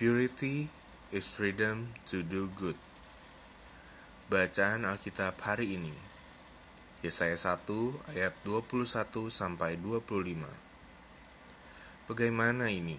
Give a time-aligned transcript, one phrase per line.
[0.00, 0.64] Purity
[1.12, 2.72] is freedom to do good.
[4.32, 5.92] Bacaan Alkitab hari ini.
[7.04, 7.68] Yesaya 1
[8.16, 8.80] ayat 21
[9.28, 10.40] sampai 25.
[12.08, 12.96] Bagaimana ini?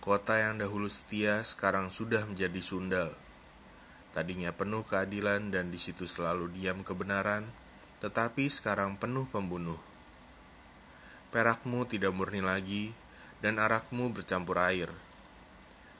[0.00, 3.12] Kota yang dahulu setia sekarang sudah menjadi sundal.
[4.16, 7.44] Tadinya penuh keadilan dan di situ selalu diam kebenaran,
[8.00, 9.76] tetapi sekarang penuh pembunuh.
[11.28, 12.96] Perakmu tidak murni lagi,
[13.44, 14.88] dan arakmu bercampur air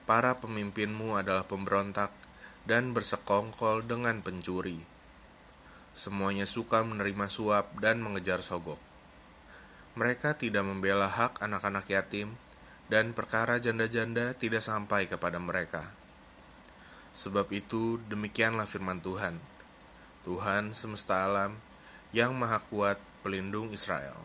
[0.05, 2.11] para pemimpinmu adalah pemberontak
[2.67, 4.79] dan bersekongkol dengan pencuri.
[5.93, 8.81] Semuanya suka menerima suap dan mengejar sogok.
[9.93, 12.33] Mereka tidak membela hak anak-anak yatim,
[12.89, 15.85] dan perkara janda-janda tidak sampai kepada mereka.
[17.13, 19.37] Sebab itu, demikianlah firman Tuhan,
[20.25, 21.57] Tuhan semesta alam,
[22.17, 24.17] yang maha kuat, pelindung Israel.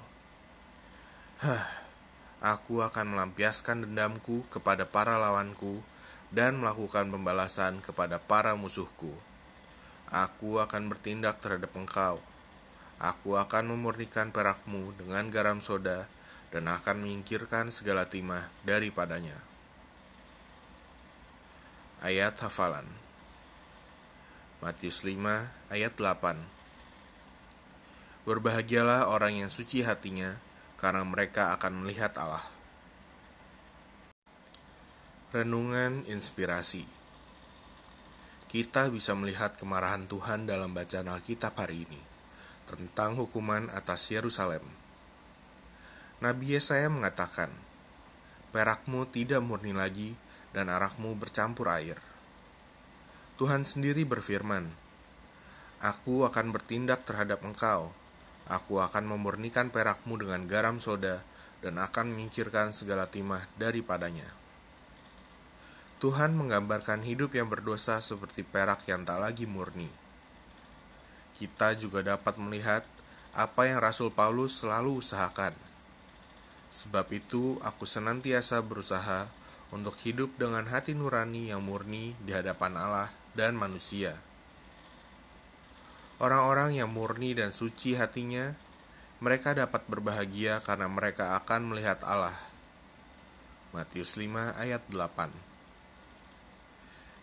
[1.43, 1.86] Hah,
[2.43, 5.81] aku akan melampiaskan dendamku kepada para lawanku
[6.29, 9.13] dan melakukan pembalasan kepada para musuhku.
[10.07, 12.21] Aku akan bertindak terhadap engkau.
[12.97, 16.09] Aku akan memurnikan perakmu dengan garam soda
[16.49, 19.35] dan akan menyingkirkan segala timah daripadanya.
[22.01, 22.85] Ayat hafalan
[24.61, 25.17] Matius 5
[25.73, 26.37] ayat 8
[28.27, 30.35] Berbahagialah orang yang suci hatinya,
[30.77, 32.45] karena mereka akan melihat Allah.
[35.33, 36.87] Renungan inspirasi
[38.47, 42.01] Kita bisa melihat kemarahan Tuhan dalam bacaan Alkitab hari ini
[42.63, 44.63] tentang hukuman atas Yerusalem.
[46.23, 47.51] Nabi Yesaya mengatakan,
[48.55, 50.15] Perakmu tidak murni lagi
[50.55, 51.99] dan arakmu bercampur air.
[53.35, 54.65] Tuhan sendiri berfirman,
[55.83, 57.93] Aku akan bertindak terhadap engkau,
[58.47, 61.19] Aku akan memurnikan perakmu dengan garam soda
[61.59, 64.27] dan akan menyingkirkan segala timah daripadanya.
[65.97, 69.89] Tuhan menggambarkan hidup yang berdosa seperti perak yang tak lagi murni.
[71.35, 72.85] Kita juga dapat melihat
[73.33, 75.57] apa yang Rasul Paulus selalu usahakan.
[76.69, 79.25] Sebab itu, aku senantiasa berusaha
[79.73, 84.13] untuk hidup dengan hati nurani yang murni di hadapan Allah dan manusia.
[86.17, 88.57] Orang-orang yang murni dan suci hatinya,
[89.21, 92.33] mereka dapat berbahagia karena mereka akan melihat Allah.
[93.69, 95.29] Matius 5 ayat 8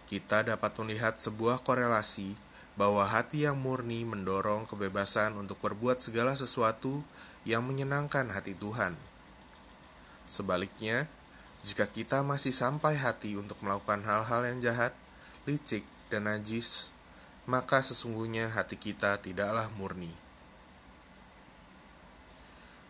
[0.06, 2.38] Kita dapat melihat sebuah korelasi
[2.78, 7.02] bahwa hati yang murni mendorong kebebasan untuk berbuat segala sesuatu
[7.42, 8.94] yang menyenangkan hati Tuhan.
[10.30, 11.10] Sebaliknya,
[11.66, 14.94] jika kita masih sampai hati untuk melakukan hal-hal yang jahat,
[15.50, 15.82] licik,
[16.14, 16.93] dan najis,
[17.44, 20.12] maka sesungguhnya hati kita tidaklah murni.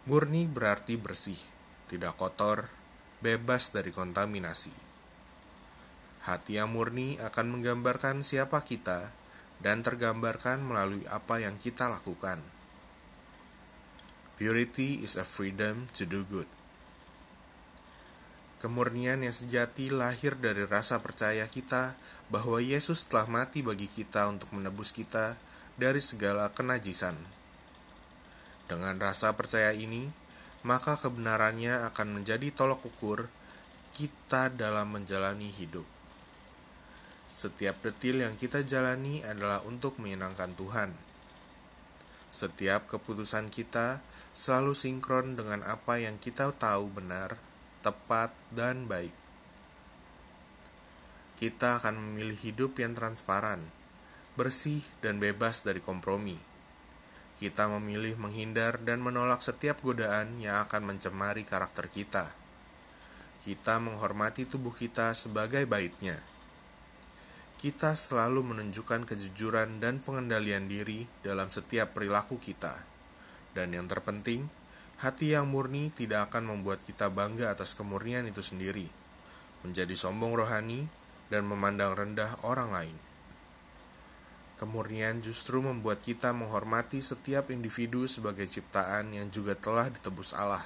[0.07, 1.39] Murni berarti bersih,
[1.91, 2.69] tidak kotor,
[3.25, 4.75] bebas dari kontaminasi.
[6.29, 9.13] Hati yang murni akan menggambarkan siapa kita
[9.65, 12.41] dan tergambarkan melalui apa yang kita lakukan.
[14.37, 16.49] Purity is a freedom to do good.
[18.65, 21.93] Kemurnian yang sejati lahir dari rasa percaya kita
[22.33, 25.37] bahwa Yesus telah mati bagi kita untuk menebus kita
[25.77, 27.13] dari segala kenajisan.
[28.65, 30.09] Dengan rasa percaya ini,
[30.65, 33.29] maka kebenarannya akan menjadi tolok ukur
[33.93, 35.85] kita dalam menjalani hidup.
[37.29, 40.89] Setiap detil yang kita jalani adalah untuk menyenangkan Tuhan.
[42.33, 44.01] Setiap keputusan kita
[44.33, 47.37] selalu sinkron dengan apa yang kita tahu benar
[47.85, 49.13] tepat, dan baik.
[51.37, 53.61] Kita akan memilih hidup yang transparan,
[54.41, 56.41] bersih, dan bebas dari kompromi.
[57.37, 62.33] Kita memilih menghindar dan menolak setiap godaan yang akan mencemari karakter kita.
[63.45, 66.17] Kita menghormati tubuh kita sebagai baitnya.
[67.61, 72.73] Kita selalu menunjukkan kejujuran dan pengendalian diri dalam setiap perilaku kita.
[73.53, 74.49] Dan yang terpenting,
[75.05, 78.89] Hati yang murni tidak akan membuat kita bangga atas kemurnian itu sendiri,
[79.61, 80.89] menjadi sombong rohani,
[81.29, 82.97] dan memandang rendah orang lain.
[84.57, 90.65] Kemurnian justru membuat kita menghormati setiap individu sebagai ciptaan yang juga telah ditebus Allah.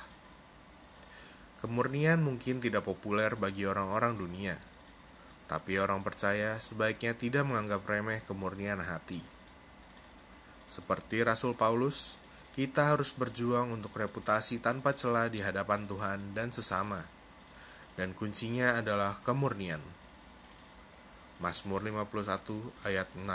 [1.58, 4.54] Kemurnian mungkin tidak populer bagi orang-orang dunia,
[5.50, 9.18] tapi orang percaya sebaiknya tidak menganggap remeh kemurnian hati.
[10.70, 12.22] Seperti Rasul Paulus,
[12.54, 17.02] kita harus berjuang untuk reputasi tanpa celah di hadapan Tuhan dan sesama.
[17.98, 19.82] Dan kuncinya adalah kemurnian.
[21.38, 23.26] Mazmur 51 ayat 6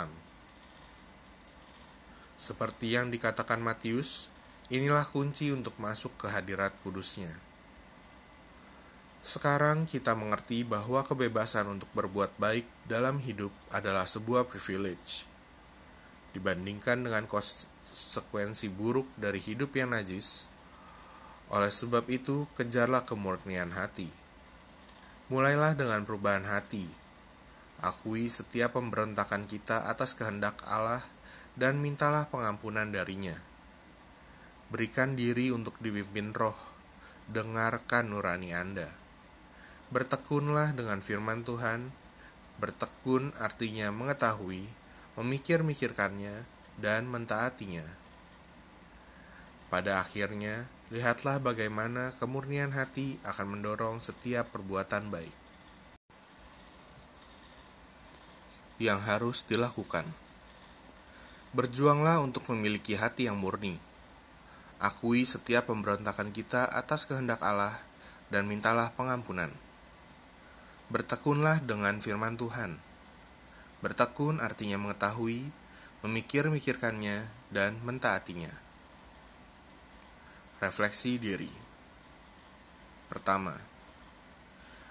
[2.36, 4.28] Seperti yang dikatakan Matius,
[4.68, 7.32] inilah kunci untuk masuk ke hadirat kudusnya.
[9.24, 15.24] Sekarang kita mengerti bahwa kebebasan untuk berbuat baik dalam hidup adalah sebuah privilege.
[16.36, 17.24] Dibandingkan dengan
[17.94, 20.50] konsekuensi buruk dari hidup yang najis,
[21.54, 24.10] oleh sebab itu kejarlah kemurnian hati.
[25.30, 26.90] Mulailah dengan perubahan hati.
[27.78, 31.06] Akui setiap pemberontakan kita atas kehendak Allah
[31.54, 33.38] dan mintalah pengampunan darinya.
[34.74, 36.58] Berikan diri untuk dipimpin roh,
[37.30, 38.90] dengarkan nurani Anda.
[39.94, 41.94] Bertekunlah dengan firman Tuhan.
[42.58, 44.66] Bertekun artinya mengetahui,
[45.14, 46.42] memikir-mikirkannya,
[46.78, 47.84] dan mentaatinya.
[49.70, 55.44] Pada akhirnya, lihatlah bagaimana kemurnian hati akan mendorong setiap perbuatan baik
[58.82, 60.02] yang harus dilakukan.
[61.54, 63.78] Berjuanglah untuk memiliki hati yang murni.
[64.82, 67.78] Akui setiap pemberontakan kita atas kehendak Allah
[68.34, 69.48] dan mintalah pengampunan.
[70.90, 72.76] Bertekunlah dengan firman Tuhan.
[73.80, 75.48] Bertekun artinya mengetahui,
[76.04, 78.52] memikir-mikirkannya, dan mentaatinya.
[80.60, 81.48] Refleksi diri.
[83.08, 83.56] Pertama,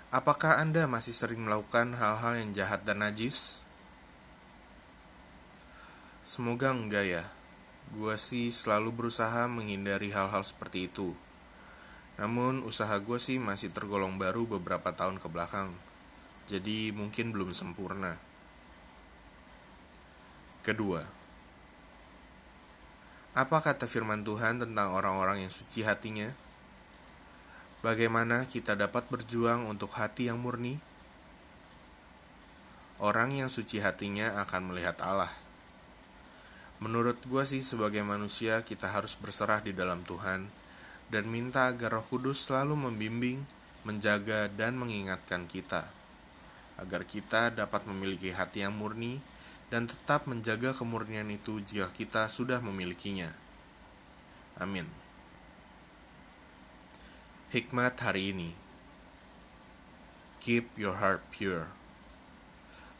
[0.09, 3.61] apakah Anda masih sering melakukan hal-hal yang jahat dan najis?
[6.25, 7.23] Semoga enggak ya.
[7.93, 11.13] Gue sih selalu berusaha menghindari hal-hal seperti itu.
[12.17, 15.69] Namun usaha gue sih masih tergolong baru beberapa tahun ke belakang,
[16.49, 18.32] jadi mungkin belum sempurna.
[20.63, 21.03] Kedua,
[23.35, 26.31] apa kata firman Tuhan tentang orang-orang yang suci hatinya?
[27.83, 30.79] Bagaimana kita dapat berjuang untuk hati yang murni?
[33.03, 35.27] Orang yang suci hatinya akan melihat Allah.
[36.79, 40.47] Menurut gue sih sebagai manusia kita harus berserah di dalam Tuhan
[41.11, 43.43] dan minta agar Roh Kudus selalu membimbing,
[43.83, 45.83] menjaga, dan mengingatkan kita,
[46.79, 49.19] agar kita dapat memiliki hati yang murni
[49.73, 53.33] dan tetap menjaga kemurnian itu jika kita sudah memilikinya.
[54.61, 54.85] Amin.
[57.49, 58.53] Hikmat hari ini
[60.45, 61.73] Keep your heart pure.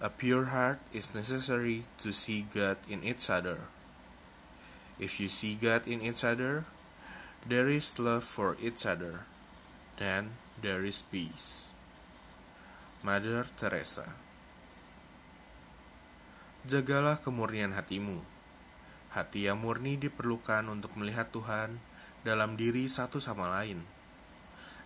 [0.02, 3.70] A pure heart is necessary to see God in each other.
[4.98, 6.66] If you see God in each other,
[7.44, 9.28] There is love for each other,
[10.00, 11.76] then there is peace.
[13.04, 14.16] Mother Teresa
[16.64, 18.24] Jagalah kemurnian hatimu.
[19.12, 21.76] Hati yang murni diperlukan untuk melihat Tuhan
[22.24, 23.84] dalam diri satu sama lain.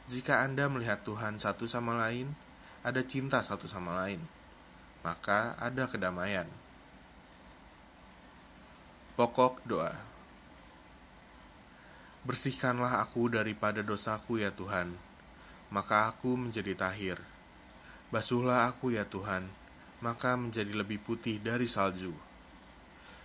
[0.10, 2.34] Jika Anda melihat Tuhan satu sama lain,
[2.82, 4.18] ada cinta satu sama lain,
[5.06, 6.50] maka ada kedamaian.
[9.14, 9.94] Pokok doa.
[12.26, 14.98] Bersihkanlah aku daripada dosaku ya Tuhan,
[15.70, 17.22] maka aku menjadi tahir.
[18.10, 19.46] Basuhlah aku ya Tuhan,
[20.04, 22.14] maka menjadi lebih putih dari salju.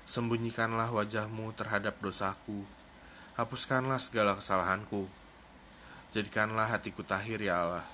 [0.08, 2.64] Sembunyikanlah wajahmu terhadap dosaku,
[3.36, 5.06] hapuskanlah segala kesalahanku.
[6.12, 7.86] Jadikanlah hatiku tahir ya Allah,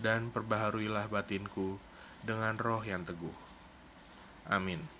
[0.00, 1.80] dan perbaharuilah batinku
[2.24, 3.36] dengan roh yang teguh.
[4.48, 4.93] Amin.